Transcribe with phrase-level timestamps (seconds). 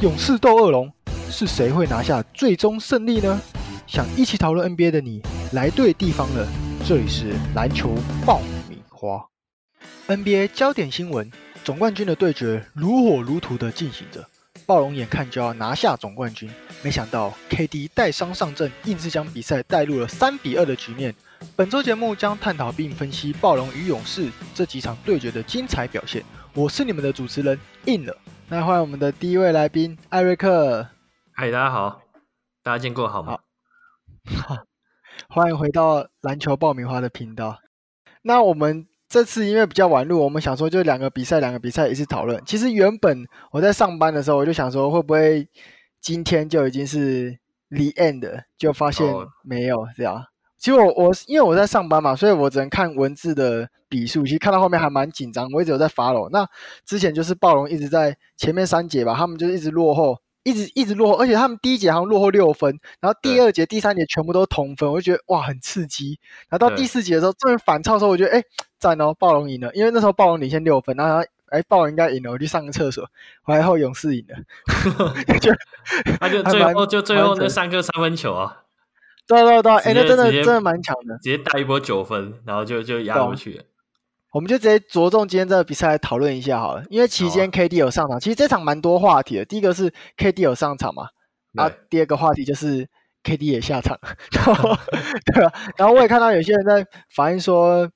[0.00, 0.92] 勇士斗恶龙，
[1.30, 3.40] 是谁会拿下最终胜利呢？
[3.86, 6.46] 想一起讨论 NBA 的你，来对地方了。
[6.84, 7.94] 这里是篮球
[8.26, 9.24] 爆米花
[10.08, 11.30] ，NBA 焦点新闻，
[11.62, 14.28] 总冠军的对决如火如荼的进行着。
[14.66, 16.50] 暴龙眼看就要拿下总冠军，
[16.82, 21.14] 没想到 KD 带伤上阵，硬是将比赛带入了三比二的局面。
[21.54, 26.24] 本周节目将探讨并分析暴龙与勇士这几场对决的精彩表现。
[26.52, 28.16] 我是你们的主持人 In 了，
[28.56, 30.86] 那欢迎我们的第一位来宾艾瑞克。
[31.32, 32.02] 嗨，大家好，
[32.62, 33.36] 大家见过好吗？
[34.46, 34.58] 好，
[35.28, 37.58] 欢迎回到篮球爆米花的频道。
[38.22, 42.40] 那我们这次因为比较晚录，我们想说就两个比赛，两个比赛一次讨论。
[42.46, 45.48] 其实原本我在上班的时候，我就想说会不会
[46.00, 47.36] 今天就已经是
[47.70, 49.12] the end，就发现
[49.42, 50.24] 没有这样。
[50.64, 54.24] 其实我我因为我在上班嘛，所以我只能看文字的笔数。
[54.24, 56.30] 其实看到后面还蛮紧张，我一直有在 follow。
[56.30, 56.48] 那
[56.86, 66.18] 之前就是暴龙一直在前面三节吧，他们就是一直落后，一直一直落后，而且他们第一节好像落后六分，然后第二节、第三节全部都同分，我就觉得哇很刺激。
[66.48, 68.42] 然后到第四节的时候，终于反超的时候，我觉得哎
[68.78, 73.06] 赞哦，暴龙赢了，因为那时候暴龙领先六分，然后哎暴龙应该赢了，我去上个厕所，
[73.42, 75.52] 回来后勇士赢了，就
[76.18, 78.63] 他就最后就最后那三个三分球啊。
[79.26, 83.64] 对对对，哎，那真的真的蛮强的，直接带一波九分，然后就就压过去了。
[84.32, 89.44] 我们就直接着重今天这个比赛来讨论一下好了，因为期间 KD 有上场，其实这场蛮多话题的。
[89.44, 91.04] 第一个是 KD 有上场嘛，
[91.56, 92.88] 啊，第二个话题就是
[93.22, 93.96] KD 也下场，
[94.34, 94.76] 然后
[95.32, 97.88] 对啊，然后我也看到有些人在反映说，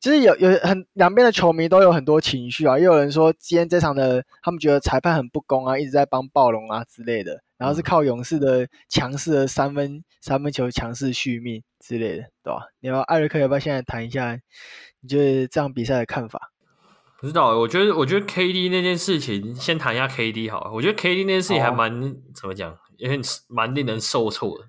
[0.00, 7.40] 其实有有很两边的球迷都有很多情绪啊，也有人说今天这场的他们觉得裁判很不公啊，一直在帮暴龙啊之类的。
[7.64, 12.66] 然后是靠勇士的强势的三分三分球强势续命之类的，对吧？
[12.80, 14.38] 你要艾瑞克要不要现在谈一下
[15.00, 16.52] 你觉得这场比赛的看法？
[17.18, 20.70] 不知道，我觉得我觉得 KD 那件事情，先谈一下 KD 好了。
[20.70, 24.68] 我觉得 KD 那件事情还蛮、哦、怎么讲，有点蛮令人受挫的，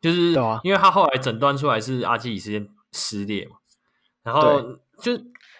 [0.00, 0.32] 就是
[0.64, 3.52] 因为他后来诊断出来是阿基里斯腱撕裂嘛，
[4.24, 4.60] 然后
[5.00, 5.12] 就。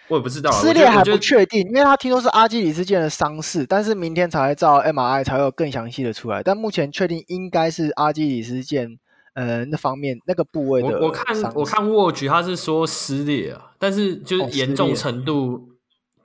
[0.08, 6.42] 我也不知道，撕裂还不确定，因为他听说是阿基里斯腱的伤势，但是明天才会照 MRI 才会有更详细的出来。
[6.42, 8.98] 但目前确定应该是阿基里斯腱，
[9.34, 10.88] 呃，那方面那个部位的。
[10.88, 15.70] 我我看我看 Watch 他是说撕裂啊，但是就是严重程度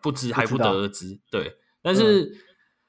[0.01, 1.19] 不知、哦、还不得而知。
[1.31, 2.31] 对，但是、嗯、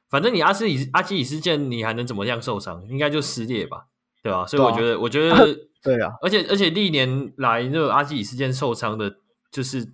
[0.09, 2.83] 反正你阿斯里阿基里斯腱你还能怎么样受伤？
[2.89, 3.85] 应该就撕裂吧，
[4.23, 4.47] 对吧、啊？
[4.47, 9.17] 所以我觉得，啊、我觉得 对啊，而且而且历年来那个阿基里斯腱受伤的，
[9.53, 9.93] 就是。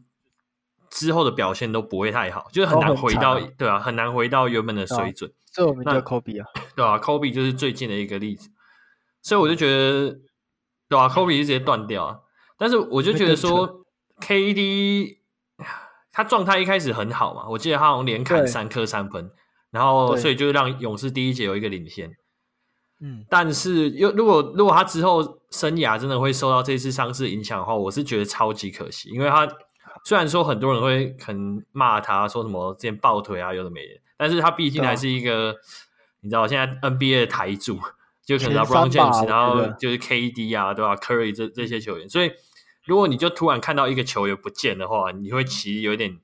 [0.94, 5.28] 之后的表现都不会太好，就是很难回到，对啊，很难回到原本的水准。
[5.52, 8.48] 这我们叫 Kobe 啊， 对啊，Kobe 就是最近的一个例子，
[9.20, 10.20] 所以我就觉得，
[10.88, 12.18] 对啊，Kobe 就直接断掉啊。
[12.56, 13.84] 但是我就觉得说
[14.20, 15.16] ，KD
[16.12, 19.28] 他状态一开始很好嘛，我记得他好像连砍三颗三分，
[19.72, 22.16] 然后所以就让勇士第一节有一个领先。
[23.00, 29.48] 嗯，但是又如果如果他之后生涯真的会受到这次伤势影响的话，我是觉得超级可惜，因为他。
[30.02, 35.54] 虽然说很多人会很骂他说什么之前抱腿啊，有的没的，但是他毕竟还是一个，啊、
[36.20, 37.78] 你知道现在 NBA 的台柱，
[38.24, 42.32] 就可能 LeBron James，然后就是 KD 啊，对吧？Curry 这这些球员，所以
[42.84, 46.18] 如果你就突然看到一个球员不见的话，你会其实有点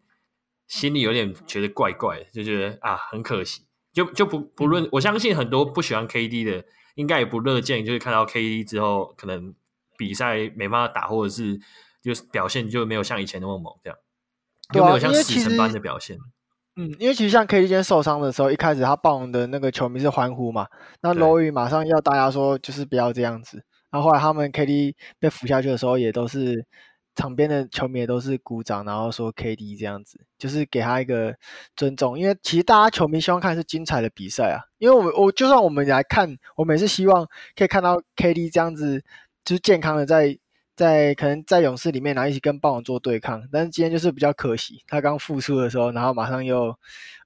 [0.66, 6.64] 心里有点觉得怪怪的，就觉得啊很可惜，就就不不论，我相信很多不喜欢 KD 的，
[6.96, 9.54] 应该也不乐见，就是看到 KD 之后可能
[9.96, 11.60] 比赛没办法打，或者是。
[12.02, 13.98] 就是表现就没有像以前那么猛，这样，
[14.72, 16.16] 就没有像死神般的表现。
[16.76, 20.68] 嗯，因为其实像 KD 今天受伤的时候，一开始他暴龙的那个球迷是欢呼嘛，
[21.02, 23.62] 那罗宇马上要大家说就是不要这样子。
[23.90, 26.64] 然后后来他们 KD 被扶下去的时候，也都是
[27.16, 31.34] 场边的球迷也都是鼓掌，然后说 KD 这样子，就是给他一个
[31.74, 32.16] 尊重。
[32.16, 39.04] 因为其实大家球迷希望看是精彩的比赛啊，因为我们我就算我们来看，我们也是希望可以看到 KD 这样子，
[39.44, 40.38] 就是健康的在。
[40.76, 46.68] 在可能在勇士里面，然后一起跟暴龙做对抗，但是今天就是比较可惜，他刚复出的时候，然后马上又，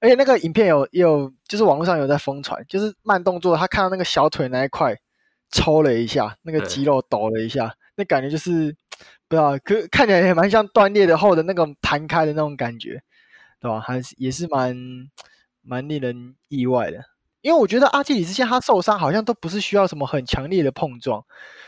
[0.01, 4.95] 而且那个影片有有，就是网络上有在疯传，就是慢动作，他看到那个小腿那一块
[5.51, 8.75] 抽了一下，那个肌肉抖了一下，那感觉就是
[9.29, 13.01] 不知道，可看起来也蛮像断裂的后的那种弹开的那种感觉，
[13.61, 13.79] 对吧？
[13.79, 14.75] 还是也是蛮
[15.61, 17.03] 蛮令人意外的。
[17.45, 21.23] 因为我觉得阿基里斯腱他受伤好像都不是需要什么很强烈的碰撞，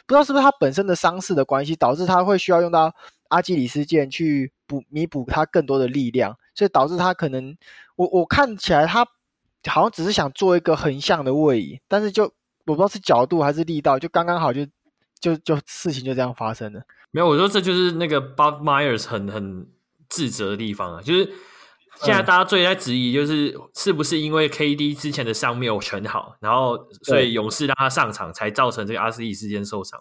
[0.08, 2.92] 不知道是不是他本身的伤势的关系，导致他会需要用到
[3.28, 7.56] 阿基里斯腱去补弥补他更多的力量，所以导致他可能
[7.96, 9.06] 我我看起来他
[9.68, 14.66] 好像只是想做一个横向的位移，但是就我不知道是角度还是力道，就刚刚好就
[15.20, 16.82] 就就事情就这样发生了。
[17.12, 19.68] 没有，我说这就是那个 Bob Myers 很很
[20.10, 21.32] 自责的地方啊，就是。
[22.04, 30.00] 现在大家最在质疑就是是不是因为 KD 之前的伤没有全好，然后所以勇士让他上场才造成这个阿斯利事件受伤，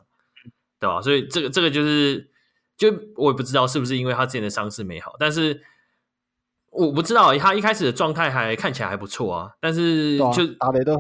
[0.79, 1.01] 对吧？
[1.01, 2.31] 所以这个这个就是，
[2.77, 5.63] 就我也不知道是不是因为他之前的伤势没好，但是
[6.71, 10.45] 我不知道他一开始的状态还看起来还不错啊，但是就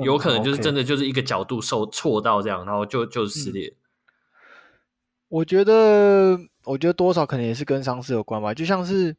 [0.03, 3.75] 有可能就是真的就是一个角度受错到这样，然后就就撕裂。
[5.29, 9.15] 我觉得，我觉得多少可能也是跟伤势有关吧，就像是。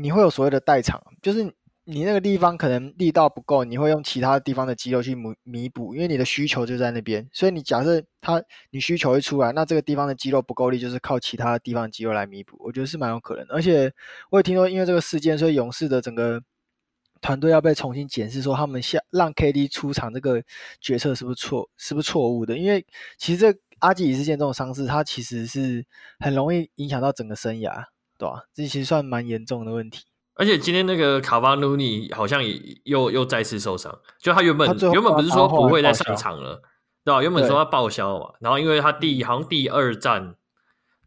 [0.00, 1.42] 你会有所谓的代偿，就是
[1.84, 7.28] 你那个地方可能力道不够，你会用其他地方的肌肉去弥弥补，因为你的需求就在那边。
[7.32, 12.56] 所以你假设他你需求一出来，那这个地方的肌肉不够力，就是靠其他地方肌肉来弥补。
[12.60, 13.44] 我觉得是蛮有可能。
[13.48, 13.92] 而且
[14.30, 16.40] 我也听说，因为这个事件，所以勇士的整个
[17.20, 20.42] 团队要被重新检视，说他们下让 KD 出场这个
[20.80, 22.56] 决策是不是错，是不是错误的？
[22.56, 22.86] 因为
[23.18, 25.84] 其实这阿基里斯腱这种伤势，它其实是
[26.20, 27.84] 很容易影响到整个生涯。
[28.20, 30.04] 对啊，这其实算蛮严重的问题。
[30.34, 36.60] 而且今天那个卡巴努尼好像也又又再次受伤，就他原本他原本不是说不会再上场了，
[37.02, 37.22] 对吧、啊？
[37.22, 40.34] 原本说他报销嘛，然后因为他第好像第二站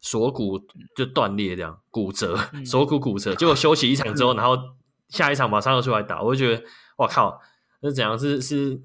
[0.02, 0.60] 锁骨
[0.96, 4.58] 就断裂，这样骨折，锁骨骨折， 结果休息一场之后，然后
[5.10, 6.64] 下一场马上又出来打，我就觉得
[6.98, 7.40] 哇靠，
[7.82, 8.82] 那怎样是是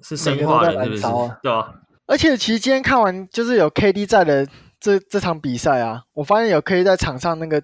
[0.00, 1.02] 是生化人是不是？
[1.42, 1.74] 对吧、啊？
[2.06, 4.46] 而且其实今天看完就是有 KD 在的。
[4.82, 7.62] 这这场比赛啊，我发现有 KD 在场上那个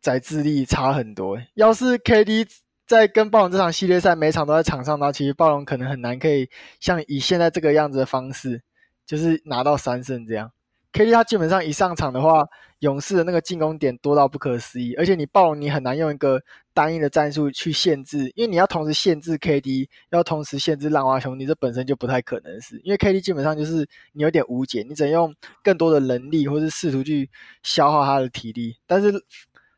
[0.00, 1.38] 宰智力差很多。
[1.52, 2.48] 要是 KD
[2.86, 6.48] 在跟暴龙这场系列赛每场都在场上，的话其实暴龙可能很难可以
[6.80, 8.62] 像以现在这个样子的方式，
[9.04, 10.50] 就是拿到三胜这样。
[10.92, 12.46] KD 他基本上一上场的话，
[12.78, 16.40] 勇士的那个进攻点多到不可思议，而且你暴龙你很难用一个
[16.72, 22.80] 单一的战术去限制，因为你要同时限制 KD，要同时限制浪花兄弟，这本身就不太可能是。
[22.82, 27.28] 因为 KD 基本上就是你有点无解，你只能用更多的能力，或是试图去
[27.62, 28.76] 消耗他的体力。
[28.86, 29.12] 但是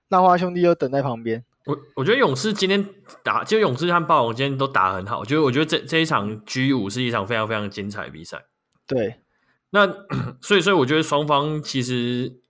[0.08, 1.44] 浪花兄弟又等在旁边。
[1.66, 2.84] 我我觉得勇士今天
[3.24, 5.24] 打，就勇士和暴龙今天都打很好。
[5.24, 8.38] 就我觉得这这一场 G 五是一场非常非常精彩的比赛。
[8.86, 9.20] 对。
[9.70, 9.86] 那
[10.40, 12.40] 所以，所以我觉得双方其实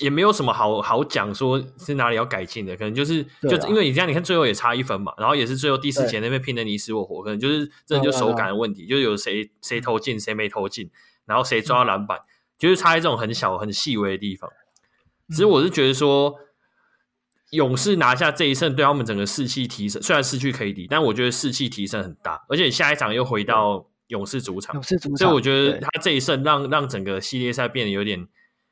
[0.00, 10.90] 也没有什么好好讲，说是哪里要改进的，可能就是就因为你这样，你看最后也差一分嘛，然后也是最后第四节那边拼的你死我活，可能就是真的就手感的问题，就是有谁谁投进谁没投进，
[11.26, 12.20] 然后谁抓篮板，
[12.58, 14.50] 就是差在这种很小很细微的地方。
[15.28, 16.36] 其实我是觉得说，
[17.50, 23.89] 勇士拿下这一胜，对他们整个士气提升，虽然失去 KD，但我觉得士气提升很大，而且下一场又回到。
[24.10, 28.28] 勇士主场，勇士主场，所以我觉得他这一胜让让整个系列赛变得有点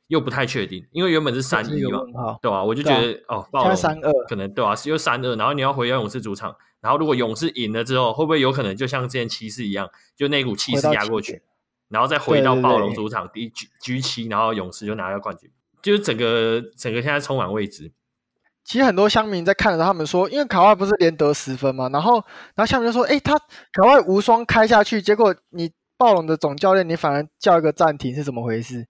[0.08, 2.64] 又不太确定，因为原本是三一嘛，对吧、啊？
[2.64, 4.76] 我就觉得哦，暴龙三二可能对吧、啊？
[4.76, 11.43] 是又三二，然后你要回到勇士主场，然后如果勇士赢了之后，会不会有可能就像之前骑士一样，就那股气势压过去，
[11.88, 15.50] 然后再回到暴龙主场第一局局七，然后勇士就拿到冠军，
[15.82, 17.93] 就是整个整个现在充满未知。
[18.69, 22.17] 其实很多乡民在看的时候，他们说，因为卡哇不是连得十分嘛，然后，
[22.55, 28.87] 然后乡民就说，哎，他卡哇无双开下去，结果你暴龙的总教练，你反而叫一个暂停，是怎么回事？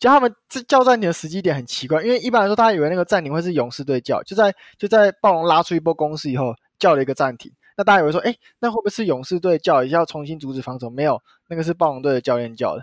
[0.00, 10.90] 就他们这叫暂停的时机点很奇怪，因为一般来说，大家以为那个暂停会是勇士队叫，就在就在暴龙拉出一波攻势以后叫了一个暂停，那大家以为说，哎，那会不会是勇士队叫一下重新阻止防守？
[10.90, 12.82] 没有，那个是暴龙队的教练叫的。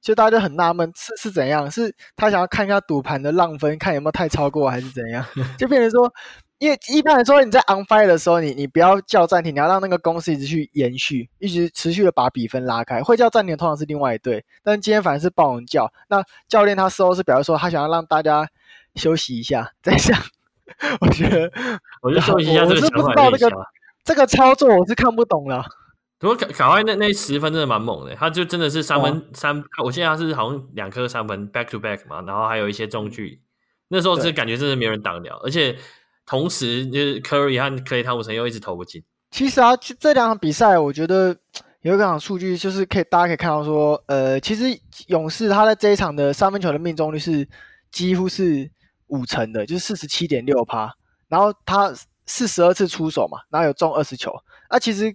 [0.00, 1.70] 就大家就很纳闷，是是怎样？
[1.70, 5.24] 是他想要看一下赌盘的浪分，看有没有太超过，还是怎样？
[5.58, 6.12] 就变成说，
[6.58, 13.02] 因为一般来说你在 on fire 的时候，你你不要叫暂停，你要让那个攻势一直去延续，一直持续的把比分拉开。
[13.02, 15.92] 会叫暂停通常是另外一队，但今天反而是暴龙叫。
[16.08, 18.48] 那教练他事后是表示说，他想要让大家
[18.94, 20.16] 休息一下再想。
[21.00, 21.50] 我觉得，
[22.00, 23.56] 我就休息一下，我是不知道这个
[24.04, 25.64] 这个操作，我是看不懂了。
[26.18, 33.40] 不过卡卡哇伊那那十分真的蛮猛的，他就真的是三分、哦、三，我记得他是好像两颗三分 back to back 嘛，然后还有一些中距离，
[33.88, 35.76] 那时候是感觉真的没有人挡了，而且
[36.24, 39.04] 同时就是 Curry 和 Clay 汤普森又一直投不进。
[39.30, 41.36] 其实啊，这两场比赛我觉得
[41.82, 44.64] 有一场数据就是可以大家可以看到说，呃，其实
[45.08, 47.46] 勇士他在这一场的三分球的命中率是
[47.92, 48.70] 几乎是
[49.08, 50.90] 五成的，就是四十七点六趴，
[51.28, 51.92] 然后他
[52.24, 54.32] 四十二次出手嘛，然后有中二十球，
[54.70, 55.14] 那、啊、其实。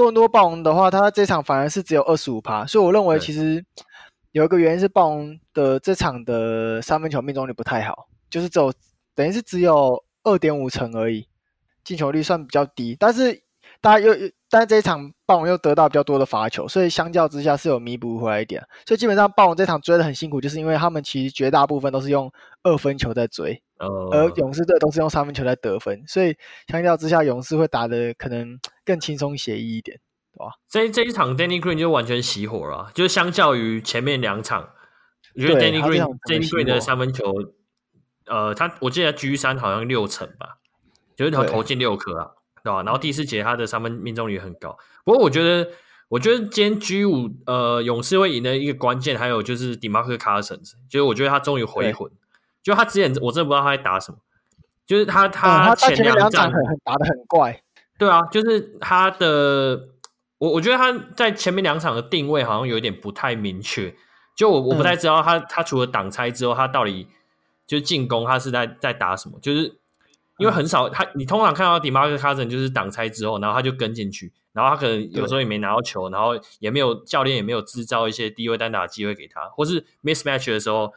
[0.00, 3.62] 多伦多暴龙的话，他这场反而是只有二十五趴，所以我认为其实
[4.32, 8.72] 有一个原因是暴龙的这场的三分球命中率不太好，就是只有
[9.14, 11.28] 等于是只有二点五成而已，
[11.84, 12.96] 进球率算比较低。
[12.98, 13.42] 但是
[13.82, 14.14] 大家又
[14.48, 18.66] 但是这一场暴龙又得到比较多的罚球，所以相较之下是有弥补回来一点。
[18.86, 23.62] 所以基本上暴龙这场追的很辛苦，就是因为他们其实绝大部分都是用二分球在追。
[24.12, 26.36] 而勇士队都是用三分球在得分，所以
[26.68, 28.58] 相较之下，勇士会打的可能
[28.90, 30.00] 更轻松写意一点，
[30.32, 30.54] 对吧？
[30.68, 34.70] 这这一场 Danny Green 就完全熄火了，就是相较于前面两场，
[35.36, 37.32] 我觉得 Danny Green Danny Green 的三分球，
[38.26, 40.58] 呃，他我记得 G 三好像六成吧，
[41.14, 42.30] 就是他投进六颗啊，
[42.64, 42.82] 对吧？
[42.82, 44.76] 然后第四节他的三分命中率很高。
[45.04, 45.70] 不过我觉得，
[46.08, 52.10] 我觉得今天 G 五呃勇士会赢的一个关键，还有就是 DeMarcus Cousins，就是我觉得他终于回魂。
[52.62, 54.18] 就他之前我真的不知道他在打什么，
[54.84, 57.62] 就是他他前两场很打的很怪。
[58.00, 59.90] 对啊，就是他的
[60.38, 63.94] 我我觉得他在前面两场的定位好像有一点不太明确。
[64.34, 67.06] 就我我不太知道他、嗯、他除了挡拆之后，他到底
[67.66, 69.38] 就是进攻他是在在打什么？
[69.42, 69.78] 就是
[70.38, 80.94] 因为很少他你通常看到 DeMarcus Cousins 就是挡拆之后，然后他就跟进去，然后他可能有时候也没拿到球，然后也没有教练也没有制造一些低位单打的机会给他，或是 mismatch 的时候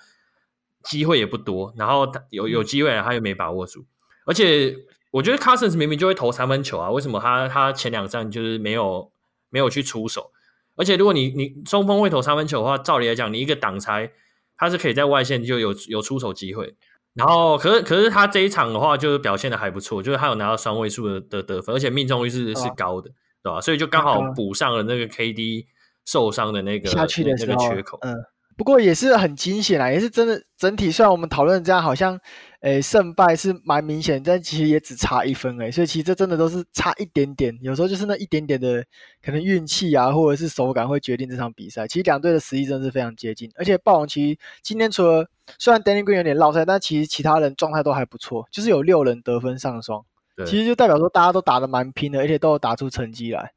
[0.83, 3.83] 机会也不多，然后他有有机会他又没把握住。
[4.25, 4.73] 而且
[5.13, 9.11] 我觉得 Cousins 明明就会投三分球啊，为什么他他前两站就是没有
[9.49, 10.31] 没有去出手？
[10.75, 14.11] 而且，如果你你中锋会投三分球的话，照理来讲，你一个挡拆，
[14.57, 16.75] 他是可以在外线就有有出手机会。
[17.13, 23.11] 然后，可是可是他这一场的话，就是表现的还不错，就是他有拿到双位数的的得分，而且命中率是是高的，
[23.43, 23.61] 对吧？
[23.61, 25.67] 所以就刚好补上了那个 KD
[26.05, 27.99] 受伤的那个下去的那个缺口。
[28.01, 28.15] 嗯。
[28.55, 30.41] 不过也是很惊险啊，也是真的。
[30.57, 32.17] 整体虽然我们讨论这样，好像，
[32.61, 35.69] 诶，胜败是蛮明显，但其实也只差一分诶。
[35.69, 38.81] 所以其实这真的都是差一点点，有时候就是那一点点的
[39.21, 41.85] 可能运气啊，或者是手感会决定这场比赛。
[41.85, 45.27] 其实两队的实力真的是非常接近，而且暴龙其实今天除了
[45.59, 50.05] 虽然 Danny Green 有点落赛，但其实其他人状态都还不错，就是有六人得分上双，
[50.45, 53.51] 其实就代表说大家都打得蛮拼的，而且都有打出成绩来，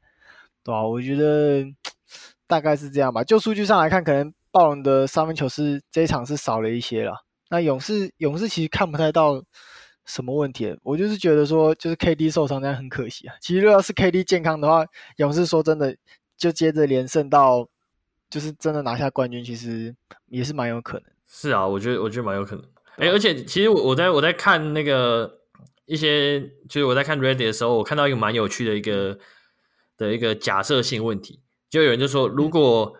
[0.61, 0.85] 对吧？
[0.85, 1.63] 我觉得
[2.47, 3.23] 大概是这样吧。
[3.23, 4.33] 就数据上来看，可能。
[4.57, 7.13] 暴龙的三分球是这一场是少了一些了。
[7.51, 9.43] 那勇士勇士其实看不太到
[10.03, 13.35] 什么问题，我就是觉得说，就是 KD 受伤这样很可惜啊。
[13.39, 14.83] 其实如果要是 KD 健康的话，
[15.17, 15.95] 勇士说真的
[16.35, 17.69] 就接着连胜到
[18.31, 19.95] 就是真的拿下冠军，其实
[20.25, 21.03] 也是蛮有可能。
[21.27, 22.65] 是啊，我觉得我觉得蛮有可能。
[22.95, 25.41] 哎、欸，而且其实我我在我在看那个
[25.85, 29.19] 一些，就是我在看 Reddit 的时候，我看到一个蛮有趣的一个
[29.97, 32.95] 的一个假设性问题，就有人就说如果。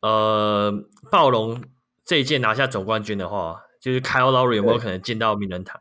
[0.00, 0.72] 呃，
[1.10, 1.62] 暴龙
[2.04, 5.80] 这一届拿下总冠军的话，就是 Kyle Lowry 有没有可能进到名人堂？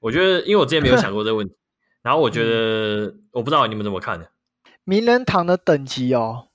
[0.00, 1.54] 我觉得，因为我之前没有想过这个问题，
[2.02, 4.26] 然后我觉得、嗯、我不知道你们怎么看呢？
[4.84, 6.48] 名人堂的等级哦，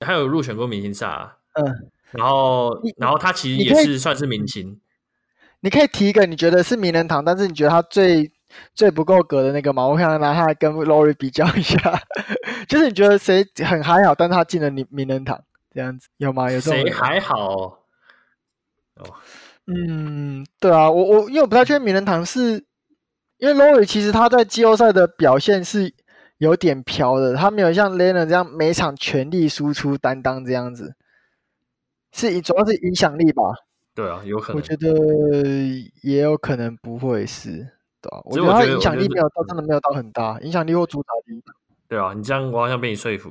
[0.00, 4.80] 他有入选过明星赛啊，嗯，然后然后他其实也是算是明星。
[5.60, 8.30] 你可以提一个你觉得是名人堂，但是你觉得他最
[8.74, 9.86] 最不够格的那个吗？
[9.86, 11.78] 我想拿他来跟 Lowry 比较一下，
[12.68, 15.40] 就是你觉得谁很还好，但他进了名名人堂。
[15.76, 16.50] 这样子有吗？
[16.50, 17.84] 有这谁还好？
[18.96, 19.14] 哦，
[19.66, 22.64] 嗯，对啊，我我因为我不太确定名人堂是，
[23.36, 25.92] 因为 Lowry 其实他在季后赛的表现是
[26.38, 30.94] 有点飘的，他没有像 Leonard 这样每场全力输出担当这样子，
[32.12, 33.42] 是主要是影响力吧？
[33.94, 34.56] 对啊，有可能。
[34.56, 34.88] 我觉得
[36.02, 37.50] 也有可能不会是，
[38.00, 41.42] 对啊，我觉得他影响力没有到，真的没有到很大，影响力或主导力。
[41.86, 43.30] 对啊，你这样我好像被你说服。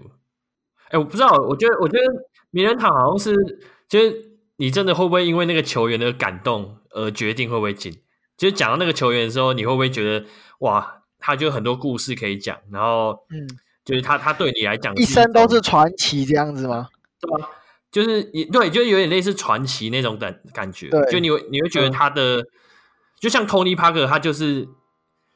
[0.90, 2.04] 哎，我不知道，我觉得，我觉得
[2.52, 7.94] 名人堂好像是，就是你真的会不会因为那个球员的感动而决定会不会进？
[8.38, 10.26] 就是讲到那个球员的时候，你会不会觉得
[10.60, 13.48] 哇，他就很多故事可以讲，然后嗯，
[13.84, 16.90] 就是他他对你来讲一生都是传奇这样子吗？
[17.20, 17.50] 对吧？
[17.92, 20.90] 就是你对，就是有点类似传奇那种感感觉。
[20.90, 22.48] 对，就你会你会觉得他的，嗯、
[23.20, 24.68] 就像 Tony Parker，他就是，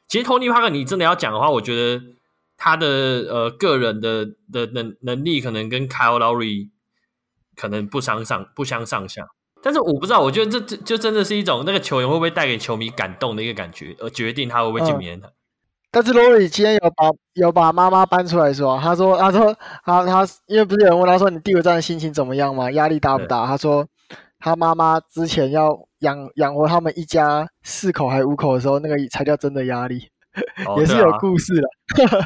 [0.08, 2.02] 其实 Tony Parker，你真的要讲的话，我觉得。
[2.62, 6.68] 他的呃个人的的能能力可能跟 Kyle Lowry
[7.56, 9.26] 可能不相上不相上下，
[9.62, 15.30] 但是我不知道，我觉得这这就真的是一种那个球员会不会带给球迷感动的一个感觉，而决定他会不会进名人堂。
[15.92, 19.52] 但是 Lowry 今天有把有把妈妈搬出来说，他说他说
[19.84, 22.70] 他他因为不是有人问他说，你第五站的心情怎么样吗？
[22.70, 23.44] 压力大不大？
[23.44, 23.86] 他说
[24.38, 30.08] 他妈妈之前要养养活他们一家四口还五口的时候，那个才叫真的压力。
[30.78, 31.68] 也是有故事的。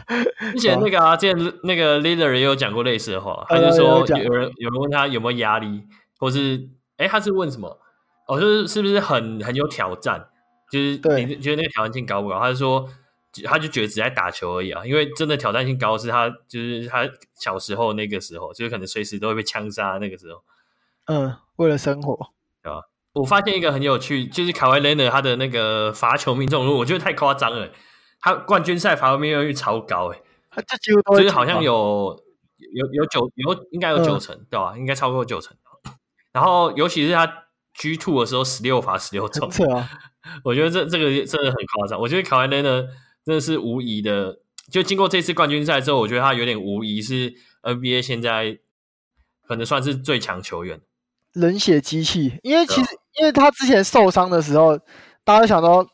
[0.53, 5.83] 之前那个啊，之前那个 Leader 也有讲过类似的话，他就说有人有人问他有没有压力，
[6.19, 7.81] 或是哎，他是问什么？
[8.27, 10.29] 哦，就是是不是很很有挑战？
[10.71, 10.97] 就是
[11.27, 12.39] 你觉得那个挑战性高不高？
[12.39, 12.89] 他就说，
[13.45, 20.43] 他就觉得只在打球而已啊，因为真的挑战性高是他就是他小时候那个时候，就是可能随时都会被枪杀那个时候。
[21.07, 22.17] 嗯，为了生活，
[22.63, 22.83] 对吧？
[23.13, 27.69] 我发现一个很有趣，就是卡维雷纳他的那个罚球命中率，我觉得太夸张了。
[28.25, 32.19] 他冠军赛罚球命中率超高诶，他这几乎都就是好像有
[32.73, 34.75] 有有九有应该有九成、嗯、对吧？
[34.79, 35.55] 应该超过九成。
[36.33, 39.91] 然后尤其是他 G two 的时候十六罚十六中，啊、
[40.43, 42.01] 我觉得这这个真的很夸张。
[42.01, 42.85] 我觉得卡瓦雷呢
[43.27, 44.39] 真的是无疑的，
[44.71, 48.59] 就经过这次冠军赛之后，我觉得他有点无疑是 NBA 现在
[49.47, 50.81] 可能算是最强球员，
[51.35, 52.39] 冷血机器。
[52.43, 52.89] 因为其实
[53.19, 54.79] 因为他之前受伤的时候，
[55.25, 55.87] 大家都想到。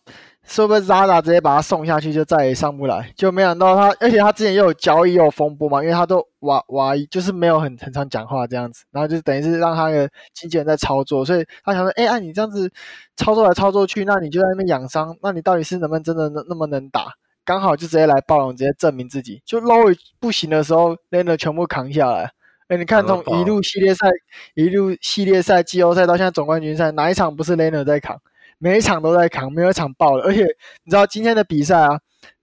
[0.47, 3.13] 是不是 Zaza 直接把他送下去，就再也上不来？
[3.15, 12.71] 就没想到他，而且他之前又有交易又有风波嘛，因为他都哇哇，就是没有很很常讲话这样子，然后就等于是让他的经纪人在操作，所以他想说，哎、欸，按、啊、你这样子
[13.17, 17.13] 操作来操作去，那你就在那边养伤，那你到底是能不能真的那那么能打？
[17.45, 19.43] 刚好就直接来暴龙，直接证明自己。
[19.45, 22.31] 就 Lowry 不行的时候，Laner 全部扛下来。
[22.69, 24.09] 哎、欸，你看从一路系列赛、
[24.55, 28.21] 一路系列赛、季后赛到现在总冠军赛，哪一场不是 Laner 在扛？
[28.61, 30.25] 每一场都在扛，没有一场爆了。
[30.25, 30.43] 而且
[30.85, 31.99] 你知道今天的比赛啊，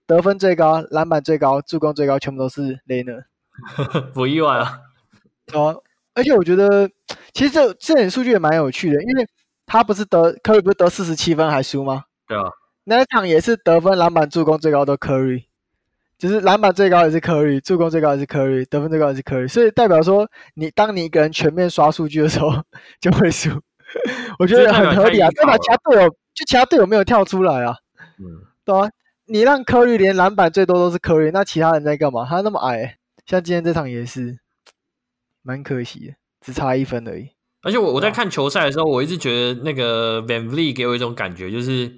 [0.06, 3.24] 得分最高、篮板最高、助攻最高，全部都是 Laner，
[4.12, 4.80] 不意外啊。
[5.54, 5.82] 哦，
[6.14, 6.90] 而且我觉得
[7.32, 9.26] 其实这这点数据也蛮有趣的，因为
[9.64, 12.04] 他不是得科瑞不是得四十七分还输吗？
[12.26, 12.50] 对啊，
[12.84, 15.44] 那一场也是得分、篮板、助攻最高的科瑞。
[16.18, 22.50] 就是篮板最高也是 Curry，助攻最高也是 Curry，得分最高也是 Curry，所以代表说你当你一个人全面刷数据的时候
[23.00, 23.50] 就会输，
[24.38, 25.30] 我觉得很合理啊。
[25.30, 27.76] 代表其他队友就其他队友没有跳出来啊，
[28.18, 28.90] 嗯，对啊，
[29.26, 32.26] 你让 Curry 连篮板最多都是 Curry，那其他人在干嘛？
[32.28, 34.38] 他那么矮，像今天这场也是
[35.42, 37.30] 蛮可惜的，只差一分而已。
[37.62, 41.92] 而且我我在看球赛的时候，我一直觉得那个 VanVleet 给我一种感觉就是。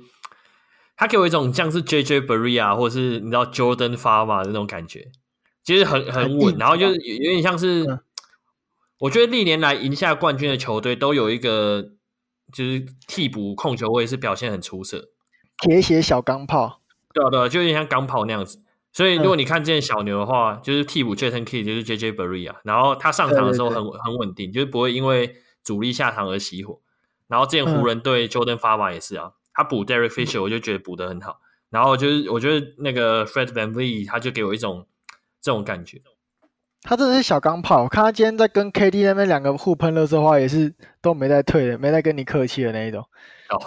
[0.97, 5.09] 他给我一种像是 JJ Barea 或者是你知道 Jordan Farmer 的那种感觉，
[5.65, 7.99] 其实很很稳，然后就是有点像是，嗯、
[9.01, 11.91] 我觉得历年来赢下冠军的球队都有一个
[12.53, 15.11] 就是替补控球位是表现很出色，
[15.59, 16.81] 铁血小钢炮，
[17.13, 18.63] 对啊对啊，就有点像钢炮那样子。
[18.93, 26.81] 所以如果你看见小牛的话，嗯、就是替补 Jason Kidd 就是 JJ Barea，然后他上场的时候很很稳定，就是不会因为主力下场而熄火。
[27.29, 29.33] 然后之前湖人队 Jordan Farmar 也是啊。
[29.53, 31.41] 他补 Derek Fisher，我就觉得补得很好。
[31.71, 34.87] 然后就是我觉得那个 Fred VanVleet，他就给我一种
[35.41, 36.03] 这种感觉。
[36.83, 40.73] 他真的是小钢炮，我看他今天在跟 KD 那边两个互喷垃圾话，也是
[41.03, 43.01] 都没在退的，没在跟你客气的那一种。
[43.51, 43.61] 哦，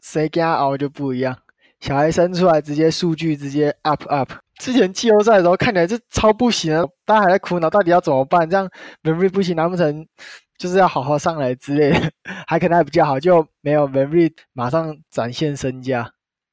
[0.00, 1.36] 谁跟他熬就不一样。
[1.80, 4.32] 小孩生出来直接数据直接 up up。
[4.58, 8.68] 之前季后赛的时候看起来就超不行啊，大家还在苦恼到底要怎么办，这样
[9.02, 10.06] VanVleet 不行，难不成？
[10.58, 12.12] 就是要好好上来之类的，
[12.46, 16.12] 还可能还比较好，就没有 VanVleet 马上展现身价，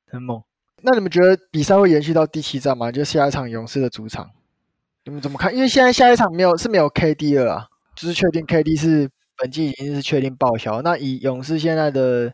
[0.09, 0.41] 很猛。
[0.81, 2.89] 那你们觉得比赛会延续到第七战吗？
[2.89, 4.29] 就下一场勇士的主场，
[5.07, 5.55] 你们怎么看？
[5.55, 7.65] 因为现在下一场没有是没有 KD 了，
[7.95, 10.81] 就是确定 KD 是本季已经是确定报销。
[10.81, 12.33] 那以勇士现在的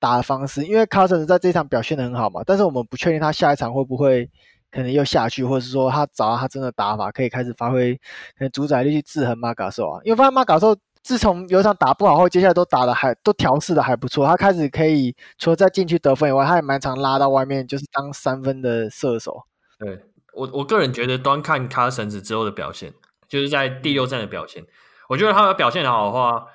[0.00, 4.28] 打的方式，因为 Cousins 在这一场表现的很好嘛，但是我们不确定他下一场会不会
[4.72, 10.00] 可能又下去，或者是说他找到他真的打法，可以开始发挥可能主宰力去制衡马卡兽啊。
[10.02, 10.76] 因为发现马卡兽。
[11.00, 14.26] 自从有一场打不好后，接下来都打的还都调试的还不错。
[14.26, 19.40] 他开始可以除了在禁区得分以外，他也蛮常拉到外面，就是当三分的射手。
[19.78, 19.98] 对
[20.38, 22.94] 我我个人觉得，端看 Cousins 之后的表现，
[23.28, 24.64] 就是在第六战的表现，
[25.08, 26.46] 我觉得他的表现好的话，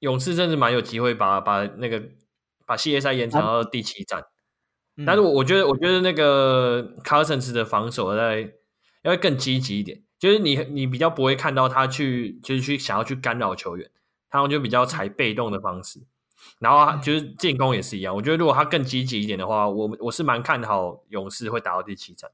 [0.00, 2.02] 勇士甚至蛮有机会把把那个
[2.66, 4.24] 把系列赛延长到第七战。
[4.96, 8.52] 嗯、但是我我觉得我觉得那个 Cousins 的防守在
[9.02, 10.02] 要更积极一点。
[10.18, 13.90] 就是你，你比较不会看到他去，就是去想要去干扰球员，
[14.30, 16.00] 他们就比较采被动的方式。
[16.58, 18.16] 然后就是进攻也是一样。
[18.16, 22.30] 我觉得如果他更积极一点的话，我我是蛮看好勇士会打到第七战。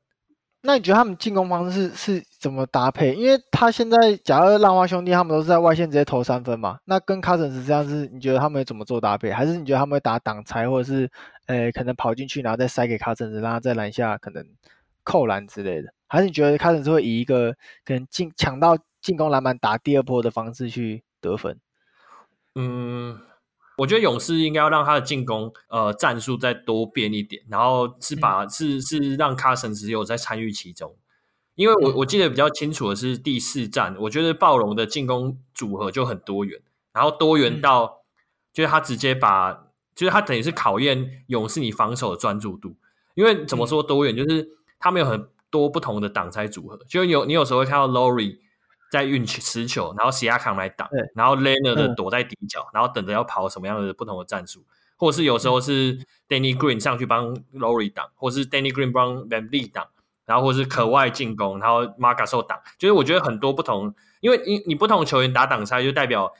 [0.64, 3.14] 那你觉得他们进攻方式是，是怎么搭配？
[3.14, 9.33] 因为他现在假如浪花兄弟他们都是在外线直接投三分嘛，那跟 Cousins 这样是，你觉得他们怎么做搭配？
[9.33, 11.11] 还是你觉得他们会打挡拆，或者是
[11.46, 14.46] 呃可能跑进去然后再塞给 Cousins，让他在篮下可能
[15.03, 15.92] 扣篮之类的？
[16.07, 17.53] 还是你觉得开始是会以一个
[17.85, 21.59] 可能进抢到进攻篮板打第二波的方式去得分？
[22.55, 23.18] 嗯，
[23.78, 30.94] 我觉得勇士应该要让他的进攻呃战术再多变一点，然后是把、嗯、是是让 Cousins 只有在参与其中。
[31.54, 36.61] 因为我、嗯、我记得比较清楚的是第四战，我觉得暴龙的进攻组合就很多元，
[36.92, 37.96] 然后多元到、嗯、
[38.52, 42.74] 就是他直接把就是他等于是考验勇士你防守的专注度。
[43.14, 48.38] 因为怎么说多元，就是他们有很多不同的挡拆组合，就是有你有时候会看到 Lowry
[48.92, 54.66] 在运球持球，然后 Siakam 来挡，然后 Leonard 的躲在底角，嗯、然后等着要跑什么样的不同的战术，
[54.98, 59.88] 或者是有时候是 Danny Green 上去帮 Lowry 挡，或是 Danny Green 帮 VanVleet 挡，
[60.26, 66.31] 然后或是可外进攻，然后 Marc Gasol 挡，就是我觉得很多不同，因为你你不同球员打挡拆，就代表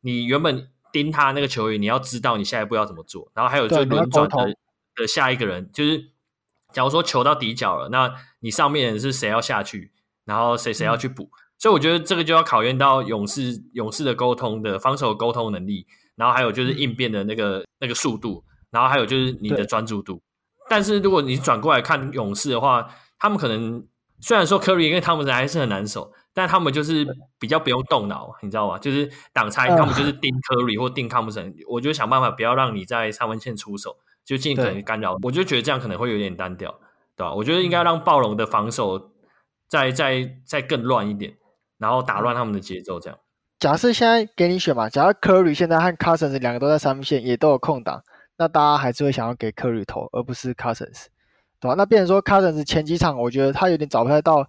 [0.00, 4.56] 你原本盯他那个球员，你要知道你下一步要怎么做，然后还有就轮转的
[4.96, 6.10] 的下一个人，就是
[6.72, 9.92] 假如说球到底角了，那你上面是谁要下去，
[10.24, 20.20] 然后谁谁要去补，嗯、所以我觉得这个就要考验到勇士勇士的沟通的防守沟通能力，然后还有就是应变的那个、嗯、那个速度，然后还有就是你的专注度。
[20.68, 23.86] 但是如果你转过来看勇士的话，他们可能
[24.18, 27.06] 虽然说科瑞跟汤普森还是很难守，但他们就是
[27.38, 28.76] 比较不用动脑，你知道吗？
[28.76, 35.16] 就是挡拆，他们就是盯科瑞或盯汤普森，我就想办法不要让你在三分线出手，就尽可能干扰。
[35.22, 36.72] 我就觉得这样可能会有点单调，
[37.16, 37.32] 对吧？
[37.32, 39.12] 我觉得应该让暴龙的防守
[39.68, 41.36] 再再再更乱一点，
[41.82, 42.98] 然后打乱他们的节奏。
[42.98, 43.18] 这样，
[43.58, 48.02] 假设现在给你选嘛，假设 Curry 现在和 Cousins 两个都在三分线，也都有空档，
[48.38, 51.08] 那大家还是会想要给 Curry 投，而不是 Cousins。
[51.60, 51.74] 对吧？
[51.78, 54.44] 那变成说，Cousins 前几场，我觉得他有点找不太到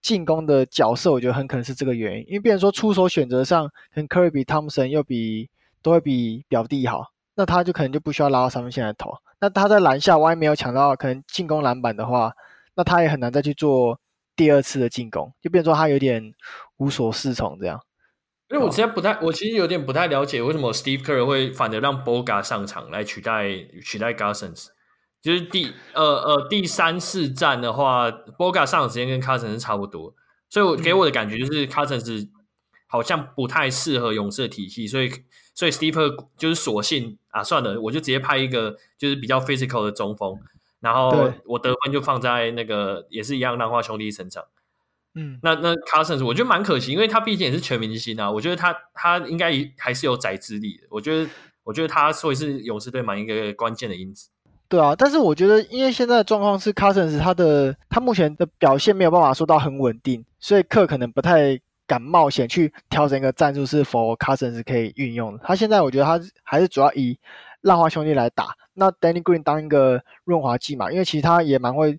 [0.00, 2.24] 进攻的角色，我觉得很可能是这个原因。
[2.26, 5.50] 因为变成说出手选择上，可能 Curry 比 Thompson 又比
[5.82, 9.12] 都会比表弟好，那他就可能就不需要拉到三分线来投。
[9.40, 12.32] 那他在篮下，万一没有抢到可能进攻篮板的话，
[12.74, 14.00] 那他也很难再去做
[14.34, 16.32] 第二次的进攻，就变成说他有点
[16.78, 17.80] 无所适从这样。
[18.50, 23.48] 因为我现在不太，我其实有点不太了解为什么 Steve Kerr 会反而让 Boga 上场来取代
[23.82, 24.66] 取代 Cousins。
[25.22, 30.14] 就是第呃呃第三四战的话，Boga 上场时间跟 Cousins 是差不多，
[30.50, 32.28] 所以我给我的感觉就是 Cousins
[32.86, 35.10] 好像不太适合勇士的体系，所以
[35.54, 40.38] 所以 Steve 就是索性啊算了，我就直接派一个就是比较 physical 的中锋，
[40.80, 44.44] 然后我得分就放在那个也是一样浪花兄弟身上。
[45.14, 51.30] 嗯，那那 Cousins 我觉得蛮可惜，因为他毕竟也是全明星啊，我觉得他他应该还是有宰制力的，我觉得
[51.62, 54.28] 我觉得他会是勇士队蛮一个关键的因子。
[54.66, 65.44] 对啊，但是我觉得，因为现在的状况是，Cousins 他的他目前的表现没有办法说到很稳定，所以克可能不太敢冒险去调整一个战术是否 Cousins 可以运用的。
[65.44, 67.16] 他现在我觉得他还是主要以
[67.60, 71.98] 浪花兄弟来打，那 Danny Green 当一个润滑剂嘛，因为其实他也蛮会，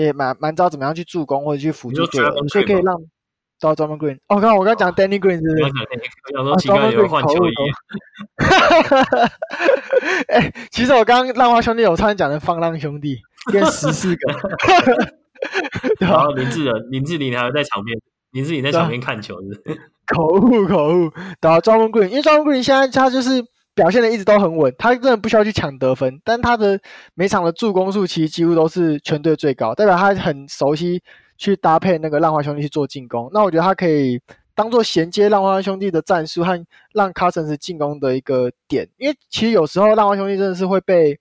[0.00, 2.94] 也蛮蛮知道怎么样去助攻或者去辅助队友，所以可以让。
[3.60, 5.64] 到 Drummond Green，我刚我刚讲 Danny Green 是不是？
[5.64, 7.50] 我想说奇怪，有换球衣。
[10.28, 13.18] 哎，其实我刚刚浪花兄弟，我差点讲成放浪兄弟，
[13.50, 14.32] 变十四个。
[15.98, 17.98] 然后林志仁，林志玲还在场边，
[18.30, 19.80] 林志玲在场边看球是是？
[20.14, 21.10] 口误口误。
[21.40, 23.44] 然后 Draymond Green，因为 Drummond Green 现在他就是
[23.78, 26.80] 表现的一直都很稳，他真的不需要去抢得分，但他的
[27.14, 31.00] 每场的助攻数其实几乎都是全队最高，代表他很熟悉。
[31.40, 34.20] 去搭配那个浪花兄弟去做进攻，那我觉得他可以
[34.56, 41.20] 当做衔接浪花兄弟的战术和让 Cousins 进攻的一个点，因为其实有时候浪花兄弟真的是会被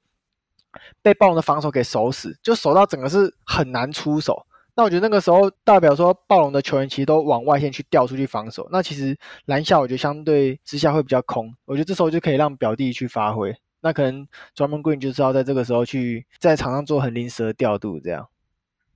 [1.03, 4.46] 被暴龙的防守给守死，就守到整个是很难出手。
[4.77, 18.27] 那我觉得那个时候代表说暴龙的球员其实都往外线去调出去防守，那其实篮下我觉得相对之下会比较空，我觉得这时候就可以让表弟去发挥，那可能 Draymond Green 就是要在这个时候去在场上做很临时的调度，这样。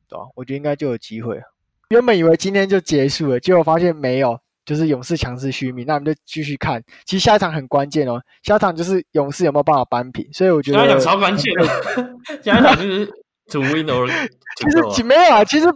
[0.08, 1.42] 对吧我觉得应该就有机会。
[1.88, 5.86] 原本以为今天就结束了，结果发现没有，就是勇士强势续命。
[5.86, 6.84] 那我们就继续看。
[7.06, 10.28] 其实下一场很关键哦，下一场就是勇士有没有办法扳平。
[10.34, 11.66] 所以我觉得下一场超关键的，
[12.44, 13.10] 下一场就是
[13.52, 14.08] to win or
[14.58, 15.68] 其实没有啊，其实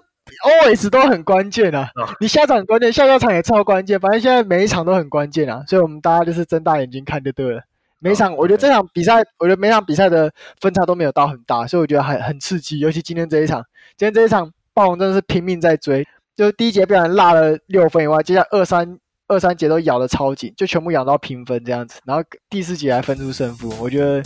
[0.44, 1.90] always 都很关键啊。
[1.96, 4.00] 哦、你下场很关键，下下场也超关键。
[4.00, 7.62] 反正现在每一场都很关键啊，所以我们大家就是睁大眼睛看就对了。
[8.00, 12.80] 每一场，哦、我觉得这场比赛，我觉得每场比赛的分差都没有到很大，所以我觉得很很刺激。
[12.80, 13.64] 尤其今天这一场，
[13.98, 22.00] 今天这一场暴龙真的是拼命在追，就是第一节被人落了六分以外，接下来二三二三节都咬得超紧，就全部咬到平分这样子。
[22.06, 24.24] 然后第四节还分出胜负，我觉得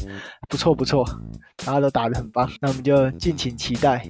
[0.49, 1.05] 不错不错，
[1.65, 2.49] 大家都打得很棒。
[2.61, 4.05] 那我们就敬请期待。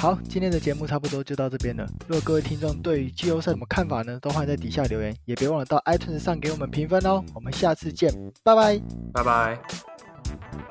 [0.00, 1.86] 好，今天的节目差不多就到这边了。
[2.08, 4.18] 如果各位听众对于季后赛什么看法呢？
[4.20, 7.22] 都欢迎在底下留言，也别忘了到 iTunes 上给我们评分哦。
[7.34, 8.10] 我们下次见，
[8.42, 8.80] 拜拜，
[9.12, 10.61] 拜拜。